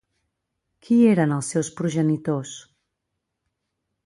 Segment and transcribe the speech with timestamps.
[0.87, 2.57] Qui eren els seus progenitors?